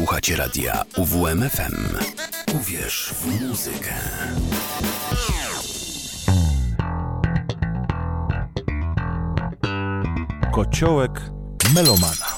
[0.00, 1.96] Słuchacie radia UWMFM.
[2.54, 3.94] Uwierz w muzykę.
[10.52, 11.20] Kociołek
[11.74, 12.29] melomana.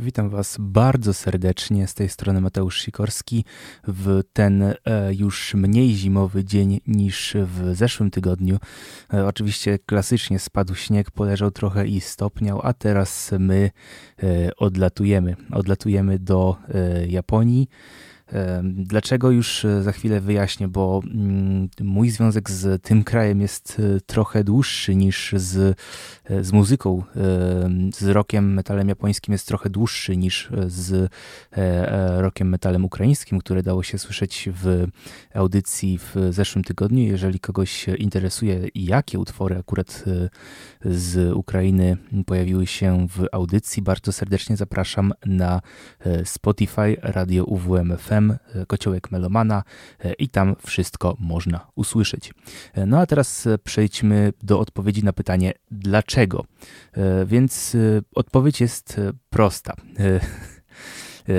[0.00, 1.86] Witam Was bardzo serdecznie.
[1.86, 3.44] Z tej strony Mateusz Sikorski
[3.88, 4.74] w ten e,
[5.14, 8.58] już mniej zimowy dzień niż w zeszłym tygodniu.
[9.14, 13.70] E, oczywiście klasycznie spadł śnieg, poleżał trochę i stopniał, a teraz my
[14.22, 15.36] e, odlatujemy.
[15.52, 16.56] Odlatujemy do
[17.06, 17.68] Japonii.
[18.62, 24.00] Dlaczego już e, za chwilę wyjaśnię, bo mm, mój związek z tym krajem jest e,
[24.00, 25.78] trochę dłuższy niż z,
[26.24, 27.02] e, z muzyką.
[27.94, 31.12] Z rokiem metalem japońskim jest trochę dłuższy niż z
[32.16, 34.86] rokiem metalem ukraińskim, które dało się słyszeć w
[35.34, 37.02] audycji w zeszłym tygodniu.
[37.02, 40.04] Jeżeli kogoś interesuje, jakie utwory akurat
[40.84, 45.60] z Ukrainy pojawiły się w audycji, bardzo serdecznie zapraszam na
[46.24, 47.96] Spotify Radio UWM
[48.28, 49.62] E, kociołek Melomana
[50.00, 52.34] e, i tam wszystko można usłyszeć.
[52.74, 56.44] E, no a teraz przejdźmy do odpowiedzi na pytanie dlaczego.
[57.26, 57.76] Więc
[58.14, 59.74] odpowiedź jest prosta.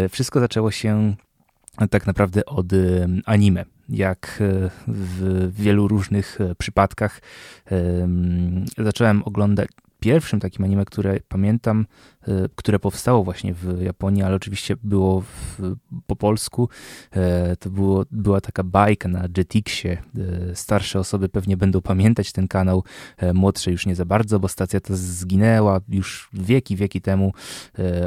[0.09, 1.15] Wszystko zaczęło się
[1.89, 2.67] tak naprawdę od
[3.25, 3.65] anime.
[3.89, 4.43] Jak
[4.87, 7.21] w wielu różnych przypadkach
[8.77, 9.69] zacząłem oglądać,
[10.01, 11.85] pierwszym takim anime, które pamiętam,
[12.27, 15.59] e, które powstało właśnie w Japonii, ale oczywiście było w,
[16.07, 16.69] po polsku.
[17.11, 19.91] E, to było, była taka bajka na Jetixie.
[19.91, 22.83] E, starsze osoby pewnie będą pamiętać ten kanał,
[23.33, 27.33] młodsze już nie za bardzo, bo stacja ta zginęła już wieki, wieki temu.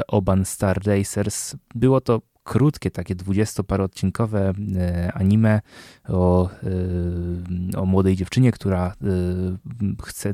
[0.07, 1.55] Oban Star Racers.
[1.75, 5.61] Było to krótkie, takie dwudziestoparoodcinkowe e, anime
[6.07, 10.33] o, e, o młodej dziewczynie, która e, chce,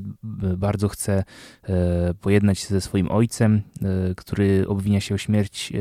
[0.57, 1.23] bardzo chce
[2.21, 3.61] pojednać się ze swoim ojcem,
[4.17, 5.73] który obwinia się o śmierć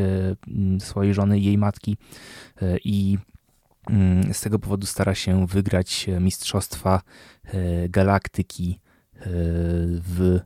[0.78, 1.97] swojej żony jej matki
[2.84, 3.19] i
[3.91, 7.02] mm, z tego powodu stara się wygrać Mistrzostwa
[7.89, 8.80] Galaktyki
[9.91, 10.41] w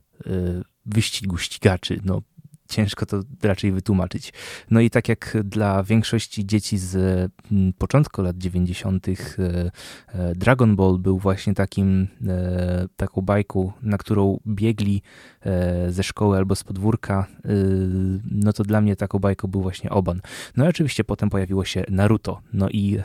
[0.85, 2.01] wyścigu ścigaczy.
[2.03, 2.21] No,
[2.67, 4.33] ciężko to raczej wytłumaczyć.
[4.71, 6.95] No i tak jak dla większości dzieci z
[7.51, 9.11] mm, początku lat 90., e,
[10.07, 15.01] e, Dragon Ball był właśnie takim, e, taką bajką, na którą biegli
[15.89, 17.27] ze szkoły albo z podwórka,
[18.31, 20.21] no to dla mnie taką bajką był właśnie Oban.
[20.57, 22.99] No i oczywiście potem pojawiło się Naruto, no i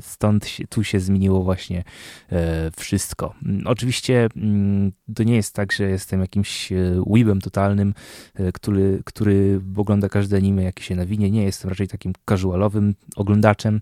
[0.00, 1.84] stąd tu się zmieniło właśnie
[2.76, 3.34] wszystko.
[3.64, 6.72] Oczywiście mm, to nie jest tak, że jestem jakimś
[7.06, 7.94] weebem totalnym,
[8.54, 11.30] który, który ogląda każde anime, jakie się nawinie.
[11.30, 13.80] Nie jestem raczej takim casualowym oglądaczem,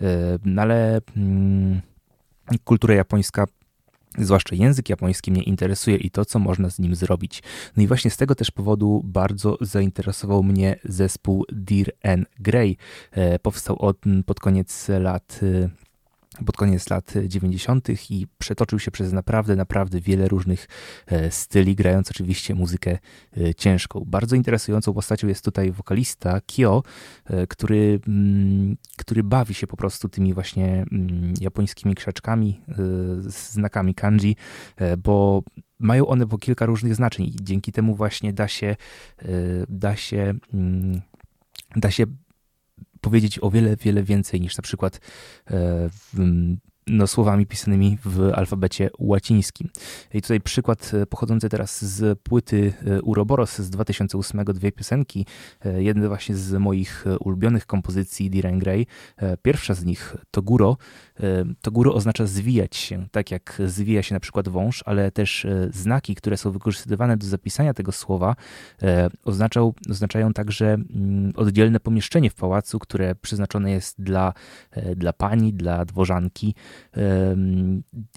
[0.00, 1.80] e, no ale mm,
[2.64, 3.46] kultura japońska
[4.18, 7.42] zwłaszcza język japoński mnie interesuje i to, co można z nim zrobić.
[7.76, 12.26] No i właśnie z tego też powodu bardzo zainteresował mnie zespół Dear N.
[12.40, 12.76] Grey.
[13.10, 13.96] E, powstał od,
[14.26, 15.68] pod koniec lat e,
[16.46, 18.10] pod koniec lat 90.
[18.10, 20.68] i przetoczył się przez naprawdę, naprawdę wiele różnych
[21.06, 22.98] e, styli, grając oczywiście muzykę
[23.36, 24.04] e, ciężką.
[24.06, 26.82] Bardzo interesującą postacią jest tutaj wokalista Kyo,
[27.24, 32.60] e, który, mm, który bawi się po prostu tymi właśnie mm, japońskimi krzaczkami,
[33.20, 34.36] znakami kanji,
[34.98, 35.42] bo
[35.78, 38.76] mają one po kilka różnych znaczeń i dzięki temu właśnie da się
[39.68, 41.00] da się mm,
[41.76, 42.04] da się
[43.08, 45.00] powiedzieć o wiele, wiele więcej niż na przykład
[45.50, 45.90] e,
[46.88, 49.68] no, słowami pisanymi w alfabecie łacińskim.
[50.14, 55.26] I tutaj przykład e, pochodzący teraz z płyty e, Uroboros z 2008, dwie piosenki.
[55.78, 58.86] Jedna właśnie z moich ulubionych kompozycji Diren Grey.
[59.42, 60.76] Pierwsza z nich to Guro,
[61.60, 65.68] to góro oznacza zwijać się, tak jak zwija się na przykład wąż, ale też e,
[65.72, 68.36] znaki, które są wykorzystywane do zapisania tego słowa,
[68.82, 69.10] e,
[69.88, 74.32] oznaczają także mm, oddzielne pomieszczenie w pałacu, które przeznaczone jest dla,
[74.70, 76.54] e, dla pani, dla dworzanki.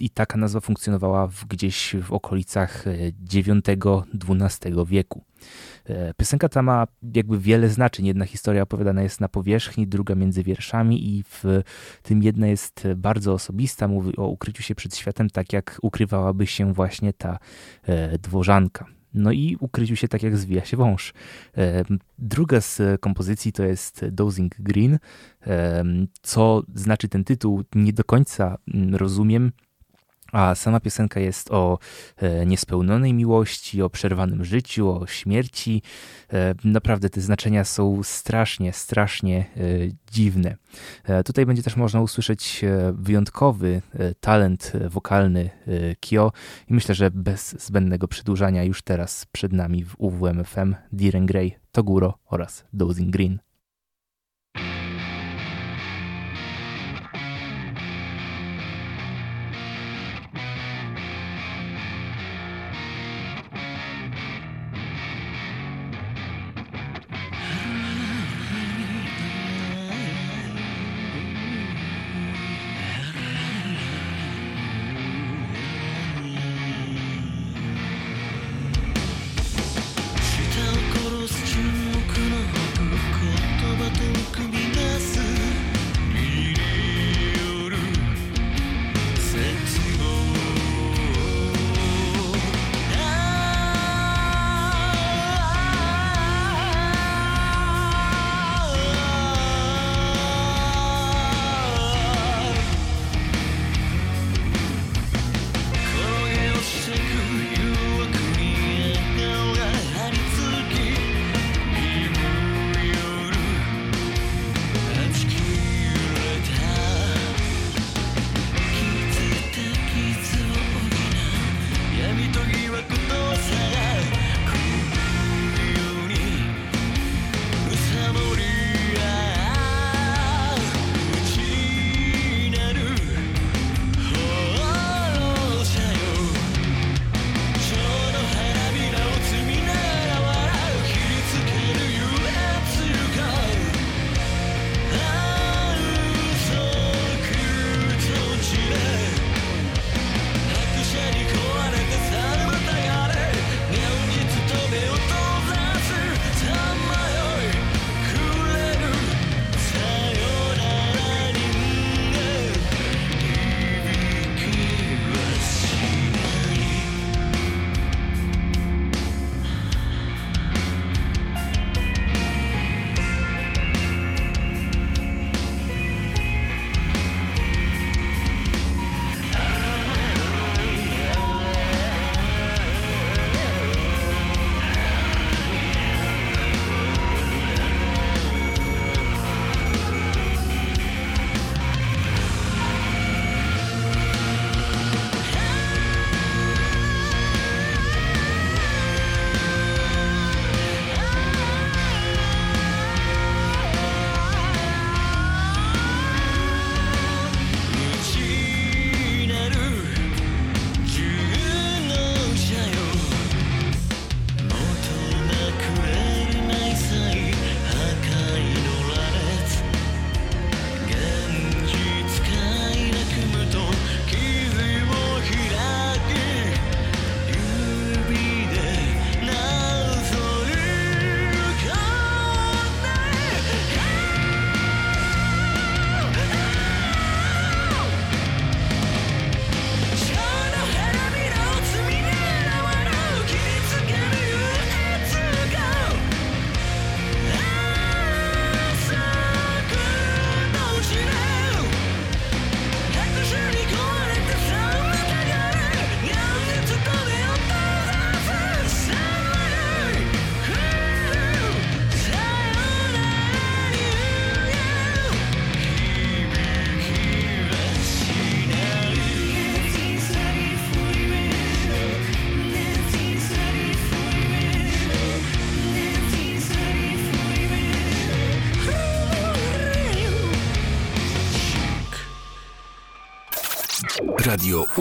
[0.00, 2.84] I taka nazwa funkcjonowała w, gdzieś w okolicach
[3.32, 5.24] IX-XII wieku.
[5.84, 8.06] E, piosenka ta ma jakby wiele znaczeń.
[8.06, 11.62] Jedna historia opowiadana jest na powierzchni, druga między wierszami i w
[12.02, 13.88] tym jedna jest bardzo osobista.
[13.88, 17.38] Mówi o ukryciu się przed światem, tak jak ukrywałaby się właśnie ta
[17.82, 18.86] e, dworzanka.
[19.14, 21.12] No i ukryciu się tak jak zwija się wąż.
[21.56, 21.84] E,
[22.18, 24.98] druga z kompozycji to jest Dozing Green.
[26.22, 29.52] Co znaczy ten tytuł, nie do końca mm, rozumiem
[30.32, 31.78] A sama piosenka jest o
[32.16, 35.82] e, niespełnionej miłości, o przerwanym życiu, o śmierci.
[36.32, 39.60] E, naprawdę te znaczenia są strasznie, strasznie e,
[40.10, 40.56] dziwne.
[41.24, 43.82] Tutaj będzie też można usłyszeć wyjątkowy
[44.20, 45.50] talent wokalny
[46.00, 46.32] Kio
[46.68, 52.18] i myślę, że bez zbędnego przedłużania już teraz przed nami w UWMFM Diren Grey, Toguro
[52.26, 53.51] oraz Dozing Green.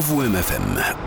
[0.02, 1.01] Radio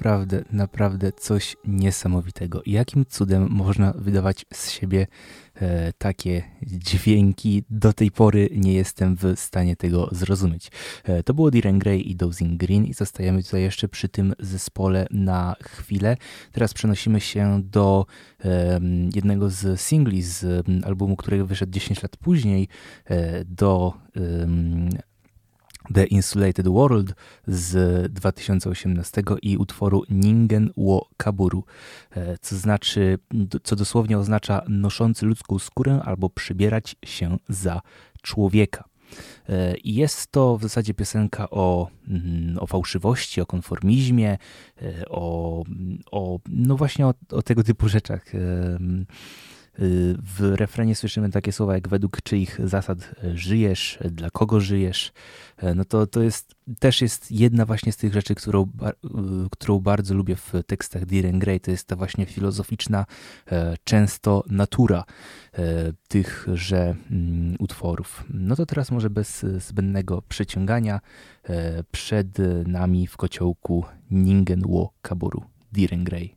[0.00, 2.62] naprawdę, naprawdę coś niesamowitego.
[2.66, 5.06] Jakim cudem można wydawać z siebie
[5.54, 7.64] e, takie dźwięki?
[7.70, 10.70] Do tej pory nie jestem w stanie tego zrozumieć.
[11.04, 15.06] E, to było Diren Grey i Dozing Green i zostajemy tutaj jeszcze przy tym zespole
[15.10, 16.16] na chwilę.
[16.52, 18.06] Teraz przenosimy się do
[18.44, 18.80] e,
[19.14, 22.68] jednego z singli z albumu, który wyszedł 10 lat później,
[23.04, 23.94] e, do
[25.94, 27.14] The Insulated World
[27.46, 31.64] z 2018 i utworu Ningen wo Kaburu,
[32.10, 33.18] e, co znaczy,
[33.62, 37.80] co dosłownie oznacza noszący ludzką skórę albo przybierać się za
[38.22, 38.84] człowieka.
[39.48, 44.38] E, jest to w zasadzie piosenka o, mm, o fałszywości, o konformizmie,
[44.82, 45.64] e, o,
[46.10, 48.24] o no właśnie o, o tego typu rzeczach.
[50.22, 55.12] W refrenie słyszymy takie słowa jak według czyich zasad żyjesz, dla kogo żyjesz.
[55.74, 58.68] No to, to jest, też jest jedna właśnie z tych rzeczy, którą,
[59.50, 61.60] którą bardzo lubię w tekstach Diren Grey.
[61.60, 63.06] To jest ta właśnie filozoficzna
[63.46, 65.04] e, często natura
[65.52, 68.24] e, tychże mm, utworów.
[68.30, 71.00] No to teraz może bez zbędnego przeciągania
[71.44, 76.36] e, przed nami w kociołku Ningen wo Kaburu Diren Grey.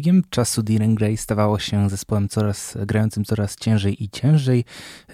[0.00, 4.64] Biegiem czasu Diren Grey stawało się zespołem coraz, grającym coraz ciężej i ciężej,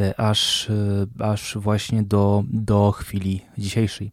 [0.01, 4.13] e, aż, e, aż właśnie do, do chwili dzisiejszej.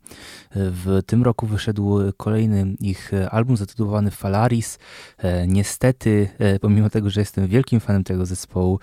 [0.56, 4.80] W tym roku wyszedł kolejny ich album zatytułowany Falaris.
[5.18, 6.30] E, niestety,
[6.62, 8.80] pomimo tego, że jestem wielkim fanem tego zespołu,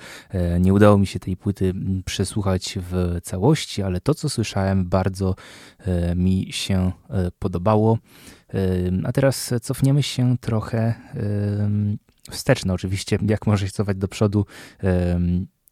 [0.60, 1.74] nie udało mi się tej płyty
[2.04, 5.34] przesłuchać w całości, ale to, co słyszałem, bardzo
[6.16, 6.92] mi się
[7.38, 7.98] podobało.
[9.04, 10.94] A teraz cofniemy się trochę
[12.30, 12.64] wstecz.
[12.64, 14.46] No oczywiście, jak może się cofać do przodu,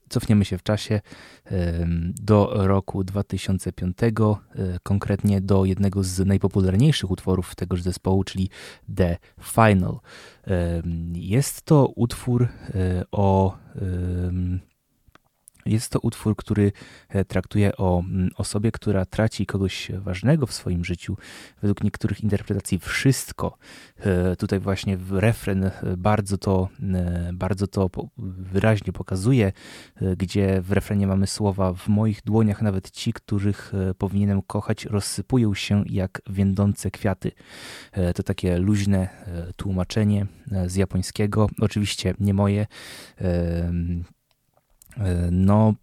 [0.09, 1.01] cofniemy się w czasie
[2.23, 8.51] do roku 2005, e, konkretnie do jednego z najpopularniejszych utworów tegoż zespołu, czyli
[8.97, 9.99] The Final.
[11.13, 12.49] Jest to utwór e,
[13.13, 13.59] o
[15.69, 16.73] jest to utwór, który
[17.09, 21.17] e, traktuje o mm, osobie, która traci kogoś ważnego w swoim życiu.
[21.63, 23.59] Według niektórych interpretacji wszystko.
[23.99, 26.69] E, tutaj właśnie refren e, bardzo to,
[27.33, 27.91] bardzo to
[28.53, 29.53] wyraźnie pokazuje,
[30.17, 35.85] gdzie w refrenie mamy słowa w moich dłoniach nawet ci, których powinienem kochać, rozsypują się
[35.87, 37.33] jak więdące kwiaty.
[38.15, 39.09] To takie luźne
[39.57, 40.27] tłumaczenie
[40.67, 41.49] z japońskiego.
[41.61, 42.67] Oczywiście nie moje
[45.31, 45.75] no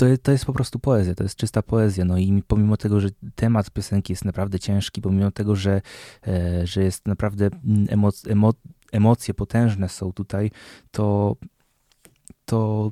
[0.00, 2.04] to, to jest po prostu poezja, to jest czysta poezja.
[2.04, 5.82] No i pomimo tego, że temat piosenki jest naprawdę ciężki, pomimo tego, że,
[6.26, 7.50] e, że jest naprawdę
[7.88, 8.52] emoc, emo,
[8.92, 10.50] emocje potężne są tutaj,
[10.90, 11.36] to,
[12.44, 12.90] to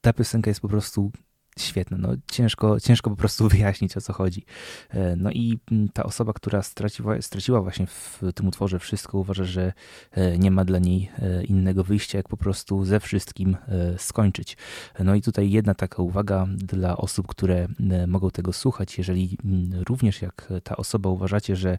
[0.00, 1.12] ta piosenka jest po prostu
[1.58, 1.98] świetne.
[1.98, 4.44] No, ciężko, ciężko po prostu wyjaśnić, o co chodzi.
[4.90, 9.44] E, no i mm, ta osoba, która straciła, straciła właśnie w tym utworze wszystko, uważa,
[9.44, 9.72] że
[10.12, 13.56] e, nie ma dla niej e, innego wyjścia, jak po prostu ze wszystkim
[13.98, 14.56] skończyć.
[14.98, 17.68] No i tutaj jedna taka uwaga dla osób, które
[18.06, 18.98] mogą tego słuchać.
[18.98, 21.78] Jeżeli mm, również jak ta osoba uważacie, że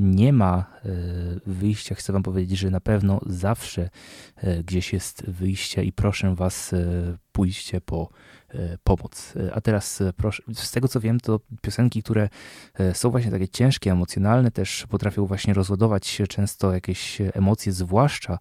[0.00, 0.64] nie ma
[1.46, 3.90] wyjścia, chcę wam powiedzieć, że na pewno zawsze
[4.64, 6.74] gdzieś jest wyjście i proszę was
[7.32, 8.10] pójście po
[8.54, 9.34] E, pomoc.
[9.36, 12.28] E, a teraz e, proszę, z tego co wiem, to piosenki, które
[12.92, 18.38] są właśnie takie ciężkie, emocjonalne, też potrafią właśnie rozładować często jakieś emocje, zwłaszcza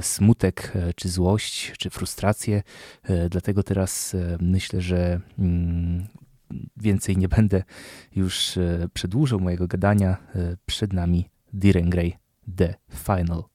[0.00, 2.62] smutek, czy złość, czy frustrację.
[3.30, 6.06] Dlatego teraz myślę, że mm,
[6.76, 7.62] więcej nie będę
[8.16, 8.58] już
[8.94, 10.16] przedłużał mojego gadania.
[10.66, 12.16] Przed nami Diren Grey,
[12.56, 13.53] The Final.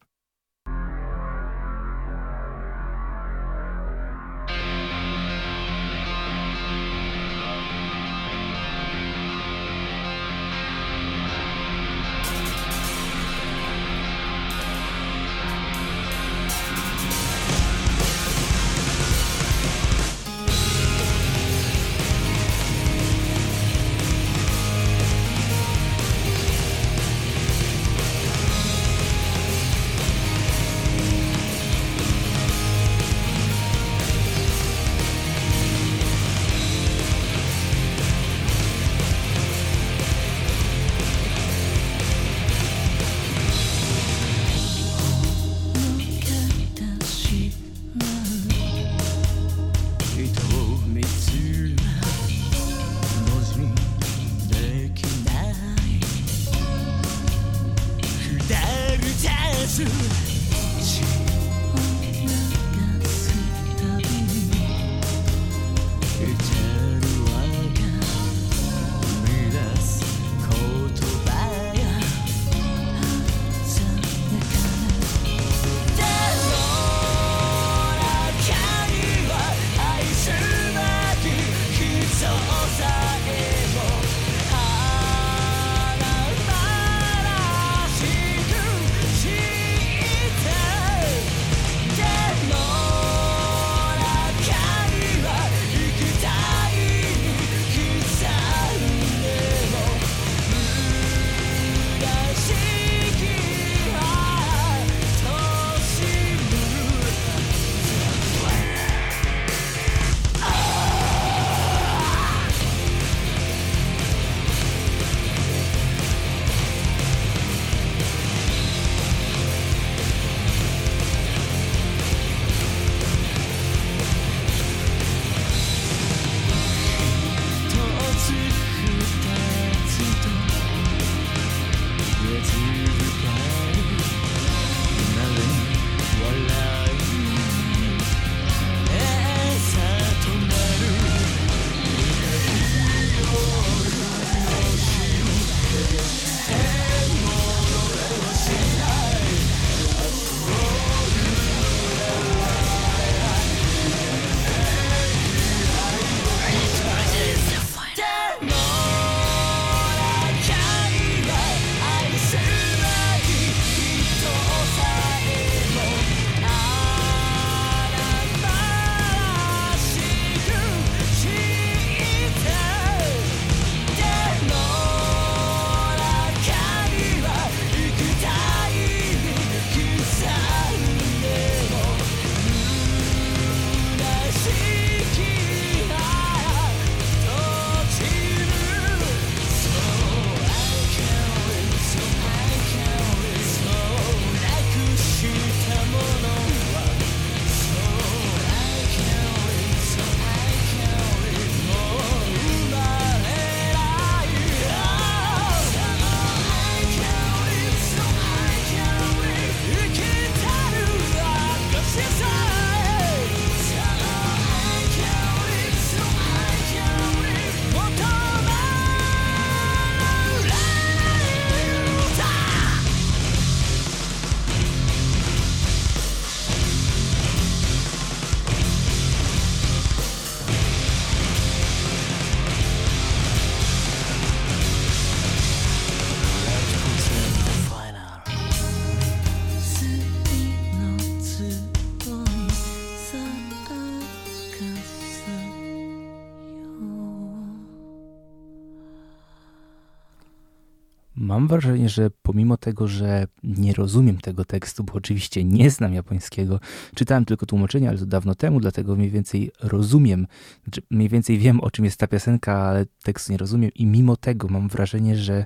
[251.29, 256.59] Mam wrażenie, że pomimo tego, że nie rozumiem tego tekstu, bo oczywiście nie znam japońskiego,
[256.95, 260.27] czytałem tylko tłumaczenie, ale to dawno temu, dlatego mniej więcej rozumiem,
[260.63, 264.17] znaczy mniej więcej wiem o czym jest ta piosenka, ale tekstu nie rozumiem i mimo
[264.17, 265.45] tego mam wrażenie, że,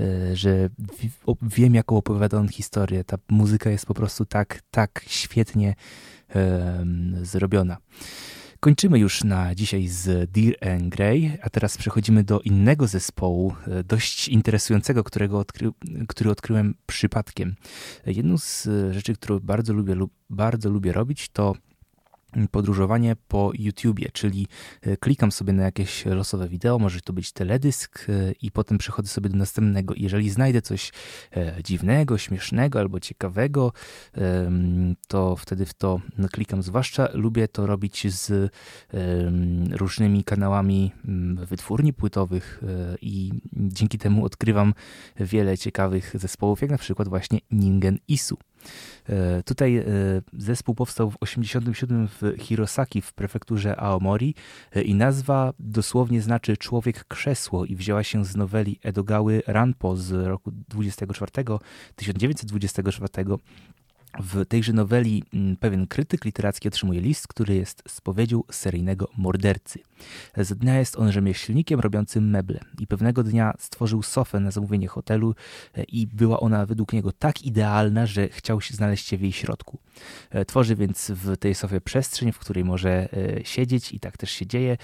[0.00, 0.68] e, że
[1.42, 3.04] wiem jaką opowiada on historię.
[3.04, 5.74] Ta muzyka jest po prostu tak, tak świetnie
[6.34, 7.76] um, zrobiona.
[8.64, 13.84] Kończymy już na dzisiaj z Dear and Grey, a teraz przechodzimy do innego zespołu, e,
[13.84, 15.70] dość interesującego, którego odkry,
[16.08, 17.54] który odkryłem przypadkiem.
[18.06, 19.96] Jedną z rzeczy, którą bardzo lubię,
[20.30, 21.54] bardzo lubię robić, to
[22.50, 24.46] podróżowanie po YouTubie, czyli
[24.82, 29.08] e, klikam sobie na jakieś losowe wideo, może to być teledysk e, i potem przechodzę
[29.08, 29.94] sobie do następnego.
[29.96, 30.92] Jeżeli znajdę coś
[31.36, 33.72] e, dziwnego, śmiesznego albo ciekawego,
[35.08, 36.00] to wtedy w to
[36.32, 36.62] klikam.
[36.62, 38.52] Zwłaszcza lubię to robić z
[39.70, 40.92] różnymi kanałami
[41.48, 42.62] wytwórni płytowych
[43.00, 44.74] i dzięki temu odkrywam
[45.16, 48.36] wiele ciekawych zespołów, jak na przykład właśnie Ningen Isu.
[49.08, 49.84] E, tutaj e,
[50.32, 54.34] zespół powstał w 87 w Hirosaki w prefekturze Aomori
[54.72, 60.26] e, i nazwa dosłownie znaczy człowiek krzesło i wzięła się z noweli Edogały Ranpo z
[60.26, 61.30] roku 24,
[61.96, 63.24] 1924
[64.18, 69.80] w tejże noweli mm, pewien krytyk literacki otrzymuje list, który jest spowiedzią seryjnego mordercy.
[70.36, 75.34] Z dnia jest on rzemieślnikiem robiącym meble i pewnego dnia stworzył sofę na zamówienie hotelu
[75.74, 79.32] e, i była ona według niego tak idealna, że chciał się znaleźć się w jej
[79.32, 79.78] środku.
[80.30, 84.30] E, tworzy więc w tej sofie przestrzeń, w której może e, siedzieć i tak też
[84.30, 84.76] się dzieje.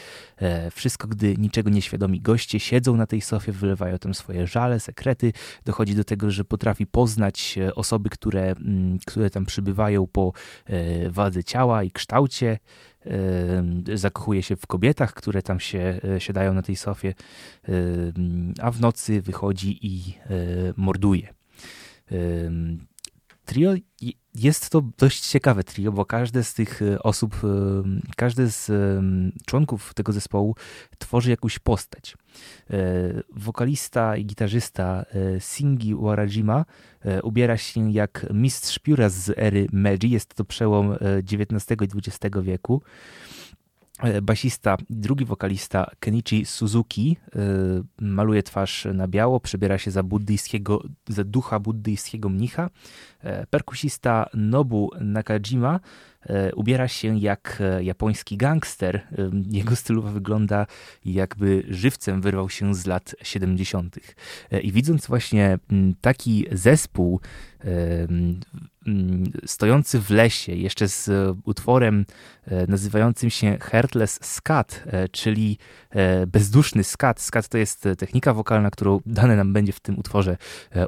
[0.72, 5.32] Wszystko, gdy niczego nieświadomi goście siedzą na tej sofie, wylewają tam swoje żale, sekrety.
[5.64, 10.32] Dochodzi do tego, że potrafi poznać osoby, które, mm, które tam przybywają po
[11.10, 12.58] wadze ciała i kształcie
[13.94, 17.14] zakochuje się w kobietach, które tam się e, siadają na tej sofie,
[18.60, 20.28] a w nocy wychodzi i e,
[20.76, 21.34] morduje.
[23.44, 23.74] Trio
[24.34, 27.36] jest to dość ciekawe trio, bo każde z tych e, osób,
[28.16, 28.70] każdy z
[29.46, 30.54] członków tego zespołu
[30.98, 32.16] tworzy jakąś postać.
[33.36, 35.04] Wokalista i gitarzysta
[35.38, 36.64] Singi Warajima
[37.22, 40.10] ubiera się jak mistrz pióra z ery Meiji.
[40.10, 40.96] Jest to przełom
[41.32, 42.82] XIX i XX wieku.
[44.02, 47.40] E, basista, drugi wokalista Kenichi Suzuki e,
[48.00, 52.70] maluje twarz na biało, przebiera się za buddyjskiego, za ducha buddyjskiego mnicha.
[53.20, 55.80] E, perkusista Nobu Nakajima
[56.56, 59.06] ubiera się jak japoński gangster.
[59.50, 60.66] Jego stylowa wygląda
[61.04, 63.98] jakby żywcem wyrwał się z lat 70.
[64.62, 65.58] I widząc właśnie
[66.00, 67.20] taki zespół
[69.46, 72.06] stojący w lesie, jeszcze z e, utworem
[72.44, 75.58] e, nazywającym się Heartless Scat, e, czyli
[76.26, 77.20] bezduszny skat.
[77.20, 80.36] Skat to jest technika wokalna, którą dane nam będzie w tym utworze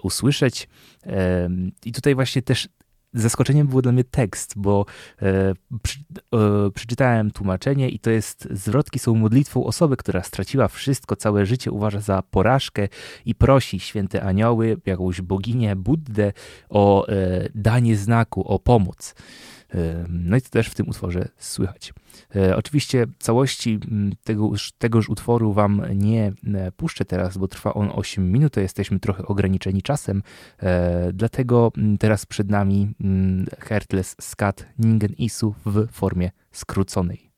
[0.03, 0.69] usłyszeć.
[1.85, 2.69] I tutaj właśnie też
[3.15, 4.87] zaskoczeniem był dla mnie tekst, bo
[5.23, 5.99] e, przy,
[6.35, 11.71] e, przeczytałem tłumaczenie i to jest zwrotki są modlitwą osoby, która straciła wszystko, całe życie
[11.71, 12.89] uważa za porażkę
[13.27, 16.33] i prosi święte anioły, jakąś boginię, Buddę
[16.69, 19.15] o e, danie znaku, o pomoc.
[20.09, 21.93] No i to też w tym utworze słychać.
[22.37, 23.79] E, oczywiście całości
[24.25, 29.01] tegoż, tegoż utworu wam nie e, puszczę teraz, bo trwa on 8 minut, to jesteśmy
[29.01, 30.23] trochę ograniczeni czasem,
[30.63, 32.95] e, dlatego teraz przed nami
[33.59, 37.32] Heartless Scat Ningen Isu w formie skróconej.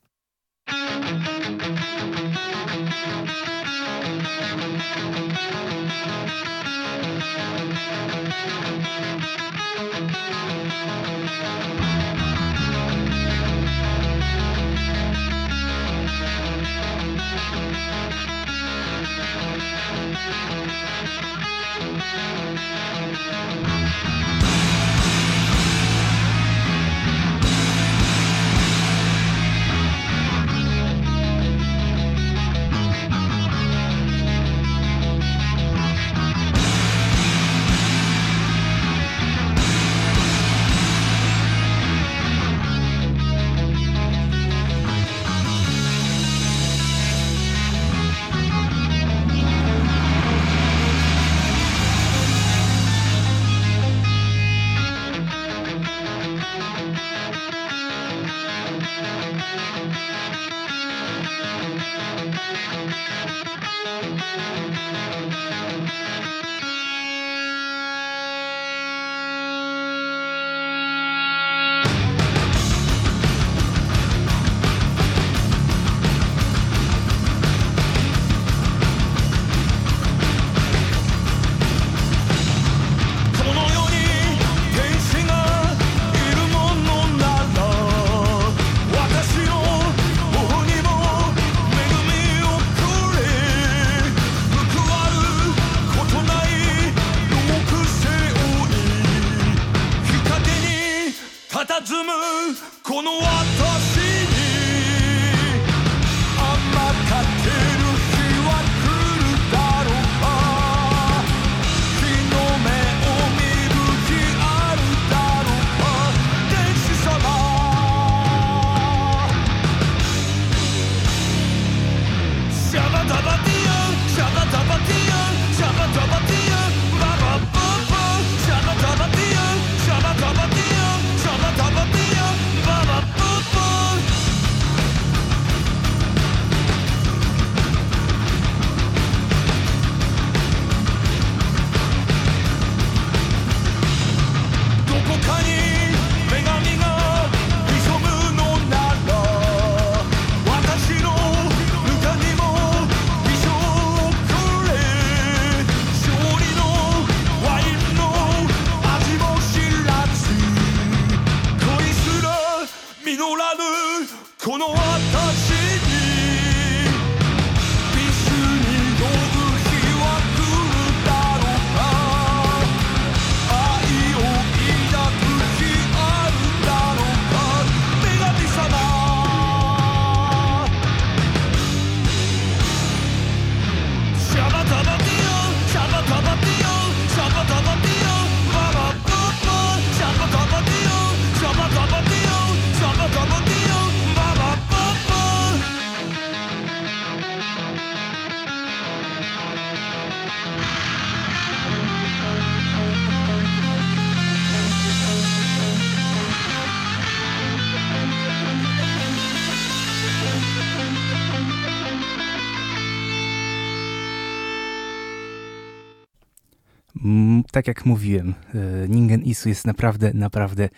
[217.64, 220.68] Tak jak mówiłem, e, Ningen Isu jest naprawdę, naprawdę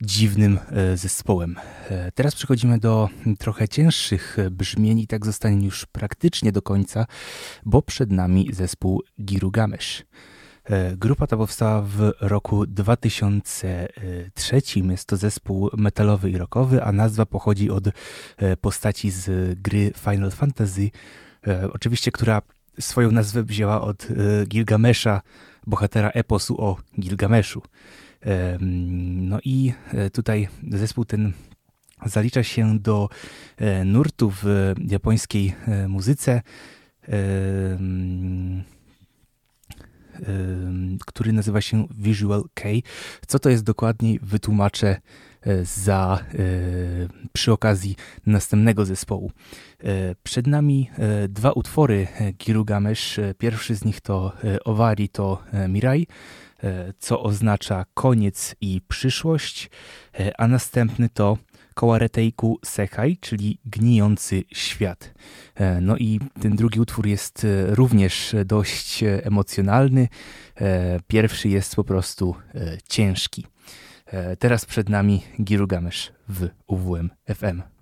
[0.00, 1.56] dziwnym e, zespołem.
[1.90, 7.06] E, teraz przechodzimy do trochę cięższych brzmień i tak zostanie już praktycznie do końca,
[7.64, 10.04] bo przed nami zespół Girugamesz.
[10.96, 14.62] Grupa ta powstała w roku 2003.
[14.90, 17.84] Jest to zespół metalowy i rockowy, a nazwa pochodzi od
[18.60, 20.90] postaci z gry Final Fantasy,
[21.72, 22.42] oczywiście, która
[22.80, 25.22] swoją nazwę wzięła od e, Gilgamesza,
[25.66, 27.62] bohatera eposu o Gilgameszu.
[29.20, 31.32] No i e, tutaj zespół ten
[32.06, 33.08] zalicza się do
[33.56, 35.54] e, nurtu w japońskiej
[35.88, 36.42] muzyce,
[41.06, 42.68] który nazywa się Visual K.
[43.26, 44.96] Co to jest dokładniej, wytłumaczę
[45.62, 46.24] za,
[47.32, 49.32] przy okazji następnego zespołu.
[50.22, 50.90] Przed nami
[51.28, 52.06] dwa utwory
[52.38, 53.20] Girugamesz.
[53.38, 54.32] Pierwszy z nich to
[54.64, 56.06] Owari to Mirai,
[56.98, 59.70] co oznacza koniec i przyszłość,
[60.38, 61.38] a następny to
[61.74, 65.14] Kołareteiku Sechai, czyli gnijący świat.
[65.80, 70.08] No i ten drugi utwór jest również dość emocjonalny.
[71.06, 72.34] Pierwszy jest po prostu
[72.88, 73.46] ciężki.
[74.14, 77.73] E, teraz przed nami Girugamesz w UWM FM.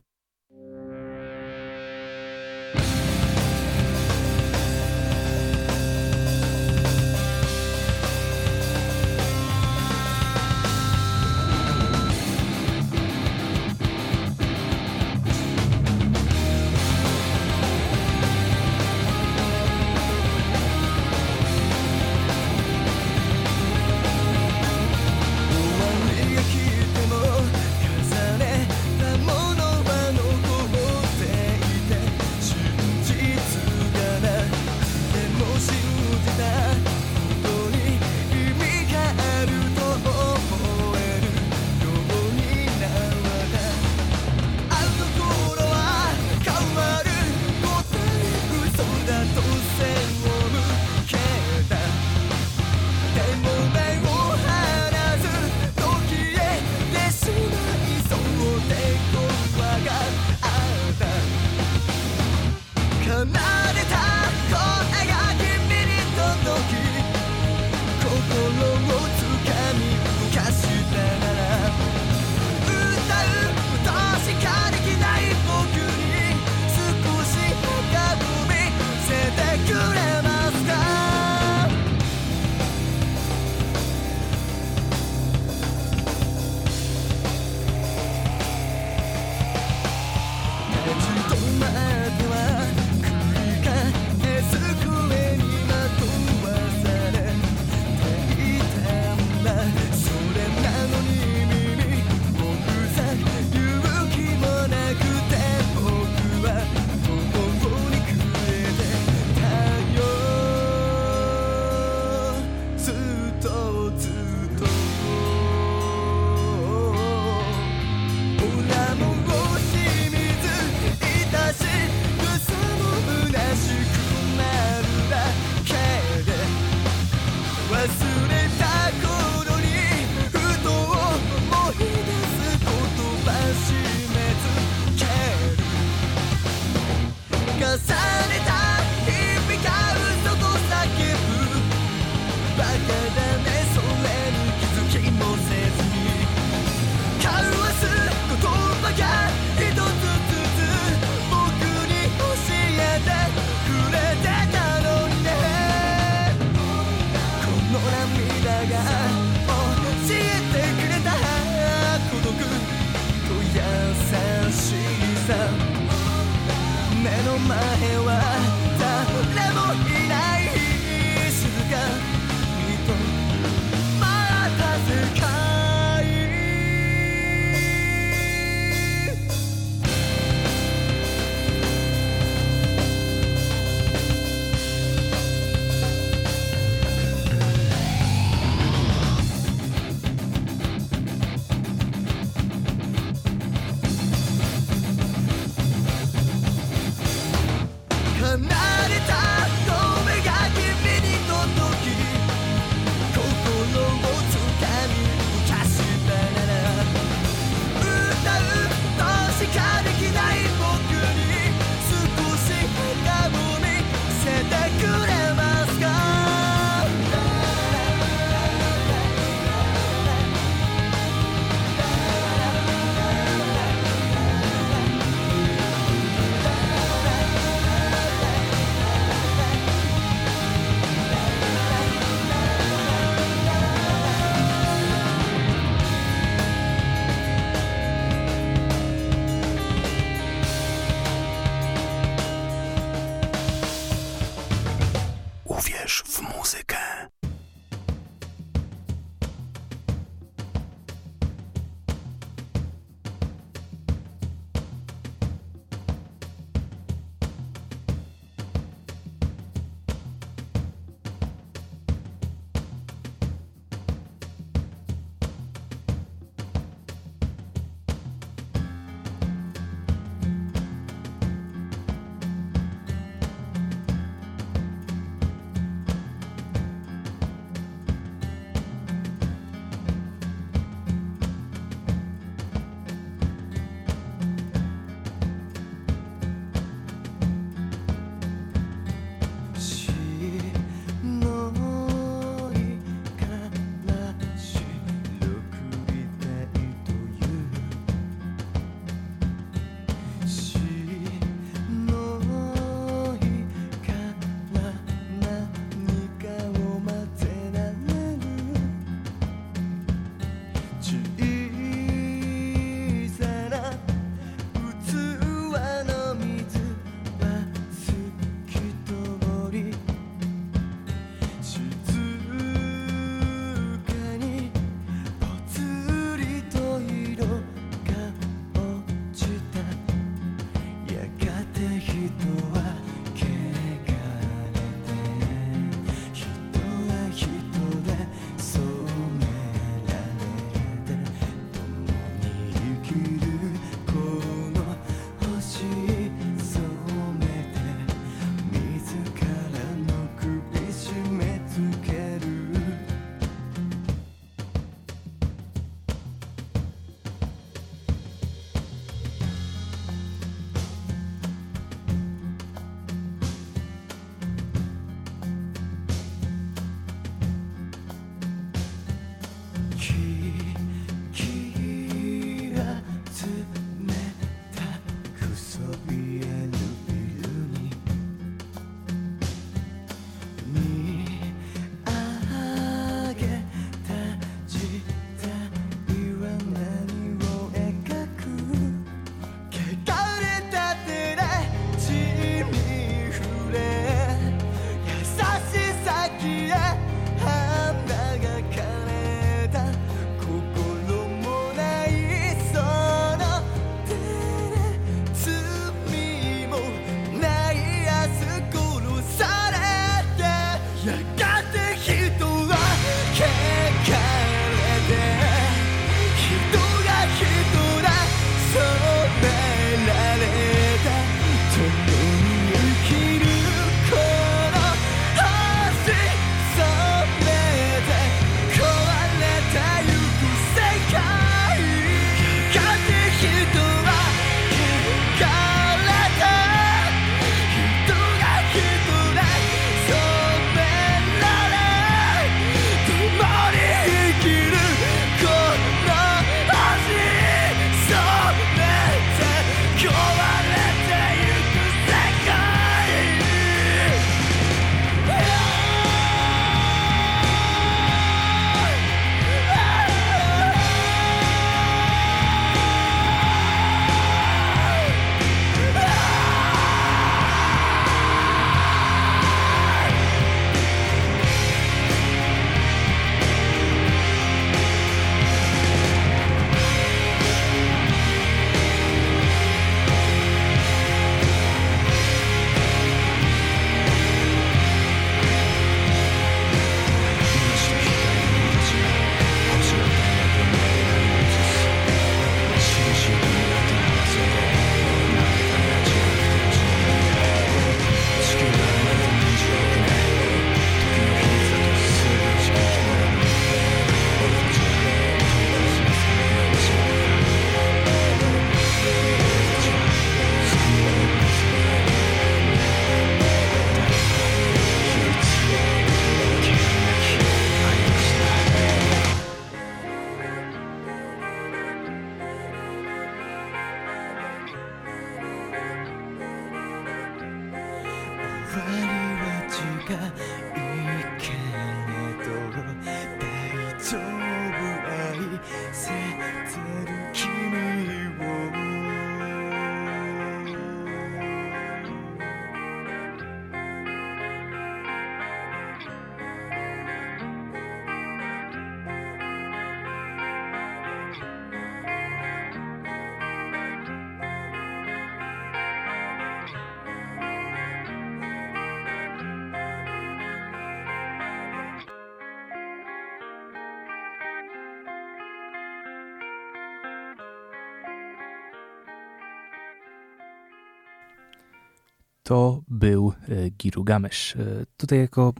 [572.33, 574.37] To był e, Girugamesz.
[574.76, 575.33] Tutaj jako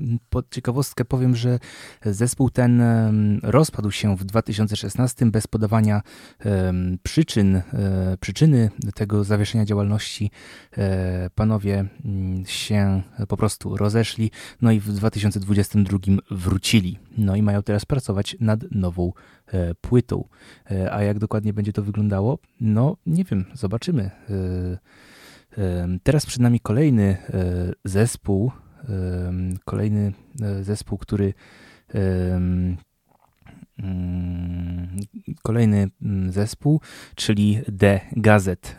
[0.51, 1.59] ciekawostkę powiem, że
[2.05, 2.83] zespół ten
[3.43, 6.03] rozpadł się w 2016 bez podawania
[7.03, 7.63] przyczyn,
[8.21, 10.31] przyczyny tego zawieszenia działalności.
[11.35, 11.85] Panowie
[12.47, 14.31] się po prostu rozeszli,
[14.63, 15.99] no i w 2022
[16.31, 16.99] wrócili.
[17.19, 19.13] No i mają teraz pracować nad nową
[19.53, 20.25] E, płytą.
[20.71, 22.39] E, a jak dokładnie będzie to wyglądało?
[22.61, 24.11] No, nie wiem, zobaczymy.
[25.59, 27.17] E, teraz przed nami kolejny
[27.85, 28.53] zespół,
[29.65, 30.13] kolejny
[30.63, 31.35] zespół, który
[31.95, 32.77] mm,
[35.43, 36.81] kolejny mm, zespół,
[37.15, 38.77] czyli The Gazet.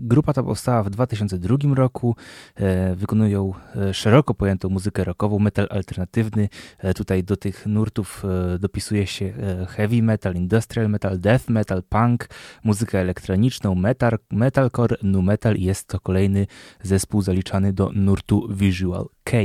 [0.00, 2.16] Grupa ta powstała w 2002 roku.
[2.54, 6.48] E, wykonują e, szeroko pojętą muzykę rockową, metal alternatywny.
[6.78, 8.22] E, tutaj do tych nurtów
[8.60, 9.32] dopisuje się
[9.68, 12.28] heavy metal, industrial metal, death metal, punk,
[12.64, 16.46] muzykę elektroniczną, metal, metalcore, nu metal i jest to kolejny
[16.82, 19.36] zespół zaliczany do nurtu visual K.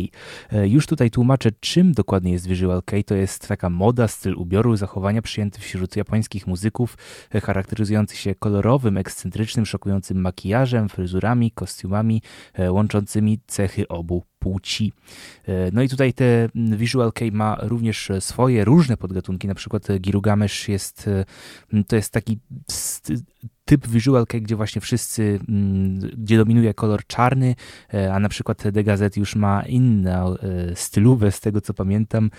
[0.63, 2.97] Już tutaj tłumaczę, czym dokładnie jest Visual K.
[3.05, 6.97] To jest taka moda, styl ubioru, zachowania przyjęty wśród japońskich muzyków,
[7.43, 10.42] charakteryzujący się kolorowym, ekscentrycznym, szokującym makijażem,
[10.89, 12.21] fryzurami, kostiumami,
[12.53, 14.93] e, łączącymi cechy obu płci.
[15.47, 20.69] E, no i tutaj te Visual K ma również swoje różne podgatunki, na przykład Girugamesz
[20.69, 21.07] jest,
[21.73, 22.39] e, to jest taki
[23.65, 25.39] typ Visual K, gdzie właśnie wszyscy,
[26.17, 27.55] gdzie dominuje kolor czarny,
[28.11, 30.35] a na przykład The Gazette już ma inną
[30.75, 32.29] stylówę, z tego co pamiętam,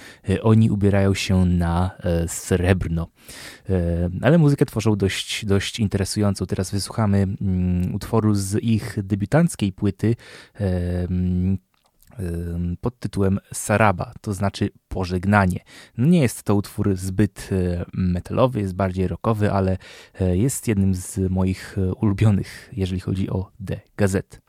[0.43, 1.91] oni ubierają się na
[2.27, 3.09] srebrno.
[4.23, 6.47] Ale muzykę tworzą dość, dość interesującą.
[6.47, 7.27] Teraz wysłuchamy
[7.93, 10.17] utworu z ich debiutanckiej płyty,
[12.81, 15.61] pod tytułem Saraba, to znaczy pożegnanie.
[15.99, 19.79] No nie jest to utwór zbyt e, metalowy, jest bardziej rockowy, ale
[20.21, 24.44] e, jest jednym z moich e, ulubionych, jeżeli chodzi o The Gazette.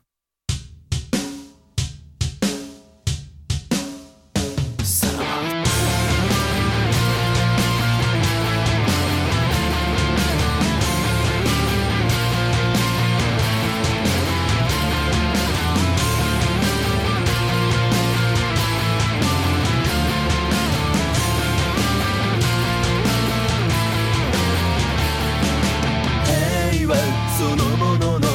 [27.38, 28.28] そのものの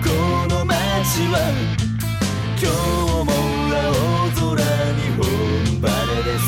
[0.00, 0.10] こ
[0.48, 1.34] の街は
[2.56, 2.72] 今日
[3.26, 3.32] も
[3.74, 5.26] 青空に本
[5.82, 6.46] 晴れです。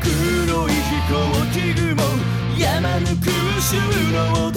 [0.00, 0.06] 黒
[0.68, 1.18] い飛行
[1.52, 1.82] 機雲
[2.56, 3.26] 山の空
[3.60, 3.74] 襲
[4.12, 4.47] の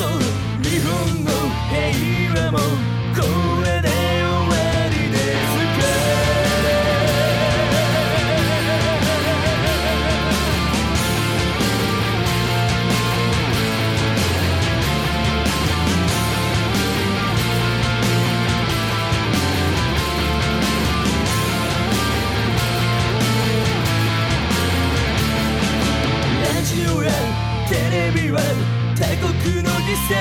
[30.12, 30.18] さ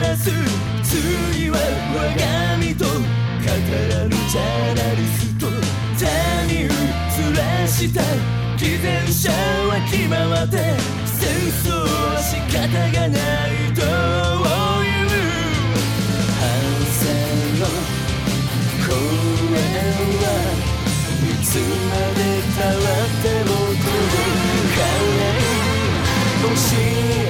[0.00, 0.30] らす
[0.82, 1.56] 次は
[1.96, 5.46] 我が身と語らぬジャーナリスト
[5.96, 6.04] 他
[6.44, 8.02] に映らした
[8.58, 10.58] 偽善者は決まって
[11.06, 11.24] 戦
[11.64, 15.08] 争は仕方がないという
[16.36, 16.44] 反
[16.92, 17.08] 省
[17.56, 17.64] の
[18.84, 18.92] 公
[19.56, 19.64] 園
[20.20, 20.22] は
[21.24, 22.20] いつまで
[22.60, 23.88] たわっても届
[24.76, 24.84] か
[25.16, 27.29] ないもし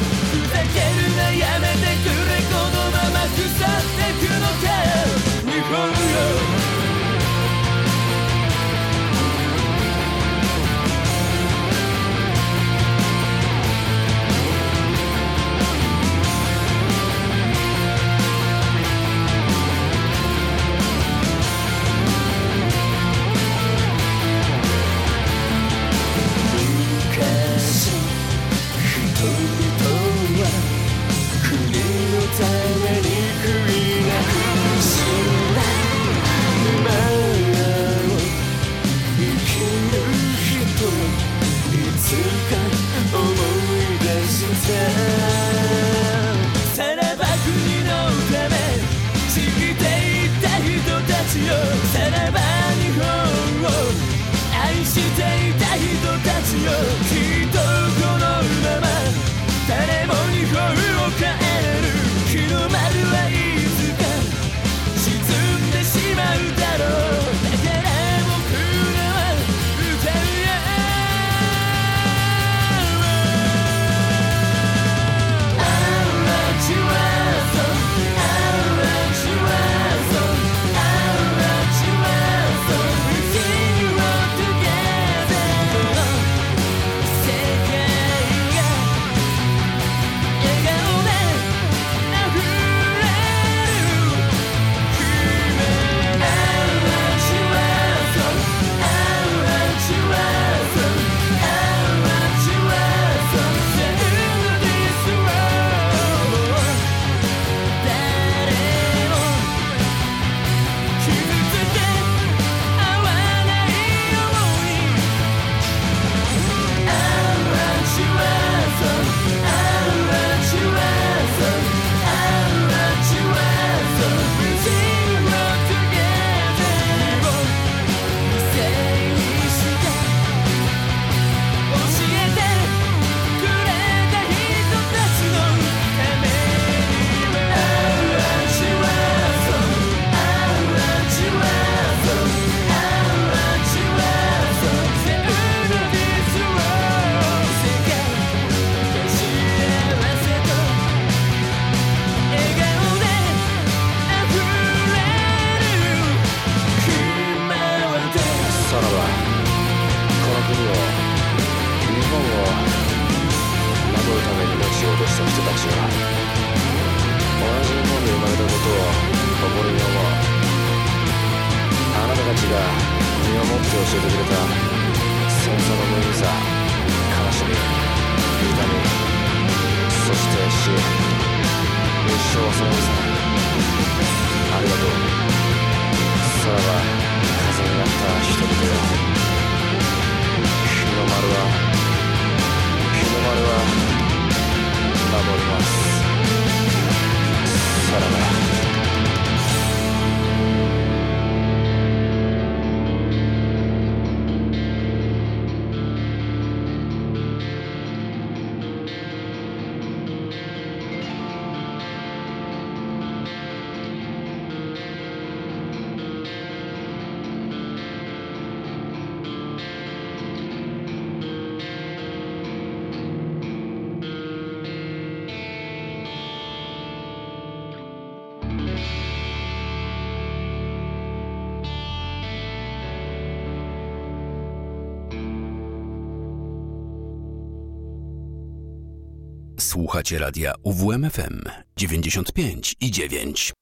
[239.61, 241.41] Słuchacie radia UWMFM
[241.77, 243.53] 95 i 9.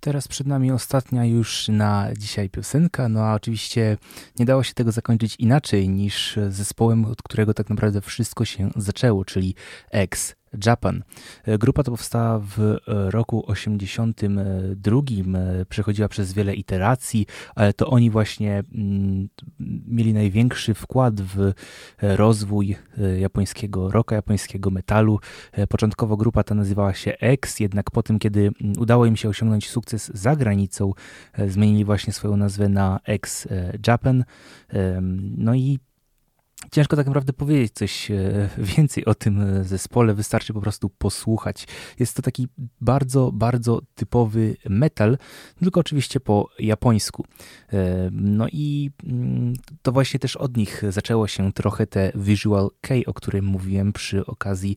[0.00, 3.96] Teraz przed nami ostatnia już na dzisiaj piosenka, no a oczywiście
[4.38, 9.24] nie dało się tego zakończyć inaczej niż zespołem, od którego tak naprawdę wszystko się zaczęło,
[9.24, 9.54] czyli
[9.90, 10.34] X.
[10.66, 11.02] Japan.
[11.44, 12.76] E, grupa to powstała w e,
[13.10, 19.28] roku 82, e, przechodziła przez wiele iteracji, ale to oni właśnie mm,
[19.86, 21.52] mieli największy wkład w
[22.02, 22.76] rozwój
[23.18, 25.18] japońskiego rocka, japońskiego metalu.
[25.68, 29.70] Początkowo grupa ta nazywała się X, jednak po tym, kiedy mm, udało im się osiągnąć
[29.70, 30.92] sukces za granicą,
[31.46, 33.48] zmienili właśnie swoją nazwę na X
[33.86, 34.24] Japan.
[35.36, 35.78] No i
[36.70, 41.66] Ciężko tak naprawdę powiedzieć coś e, więcej o tym e, zespole, wystarczy po prostu posłuchać.
[41.98, 42.48] Jest to taki
[42.80, 45.18] bardzo, bardzo typowy metal,
[45.60, 47.24] tylko oczywiście po japońsku.
[47.72, 52.94] E, no i mm, to właśnie też od nich zaczęło się trochę te Visual K,
[53.06, 54.76] o którym mówiłem przy okazji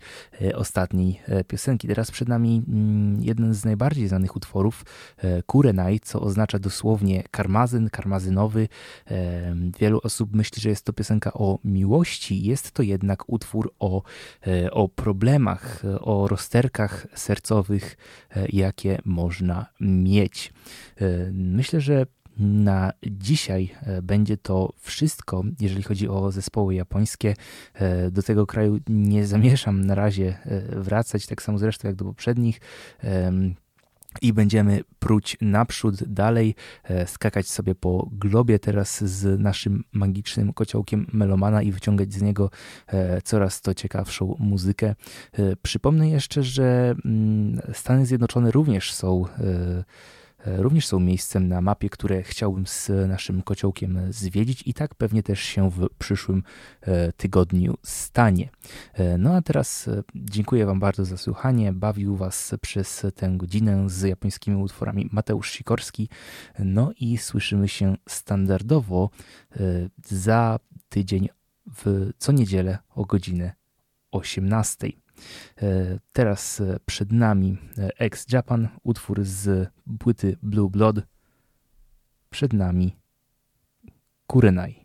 [0.56, 1.88] ostatniej piosenki.
[1.88, 4.86] Teraz przed nami mm, jeden z najbardziej znanych utworów,
[5.46, 8.68] Kurenai, co oznacza dosłownie karmazyn, karmazynowy.
[9.80, 14.02] Wielu osób myśli, że jest to piosenka o miłości jest to jednak utwór o,
[14.48, 17.98] e, o problemach, o rozterkach sercowych,
[18.36, 20.54] e, jakie można mieć.
[20.98, 22.06] E, myślę, że
[22.38, 23.70] na dzisiaj
[24.04, 27.36] będzie to wszystko, jeżeli chodzi o zespoły japońskie.
[28.12, 30.38] Do tego kraju nie zamierzam na razie
[30.70, 32.60] wracać, tak samo zresztą jak do poprzednich
[34.22, 41.08] i będziemy pruć naprzód, dalej, e, skakać sobie po globie teraz z naszym magicznym kociołkiem
[41.14, 42.50] Melomana i wyciągać z niego
[42.88, 44.96] e, coraz to ciekawszą muzykę.
[45.34, 49.26] E, przypomnę jeszcze, że mm, Stany Zjednoczone również są
[50.46, 55.40] również są miejscem na mapie, które chciałbym z naszym kociołkiem zwiedzić i tak pewnie też
[55.40, 56.44] się w przyszłym
[57.18, 58.50] tygodniu stanie.
[59.20, 61.74] No a teraz dziękuję Wam bardzo za słuchanie.
[61.74, 66.10] Bawił Was przez tę godzinę z japońskimi utworami Mateusz Sikorski.
[66.60, 69.10] No i słyszymy się standardowo
[70.06, 71.30] za tydzień
[71.84, 73.54] w co niedzielę o godzinę
[74.12, 74.88] 18.
[75.62, 80.96] E, teraz e, przed nami e, Ex Japan, utwór z płyty Blue Blood.
[82.30, 82.96] Przed nami
[84.28, 84.85] Kurenai.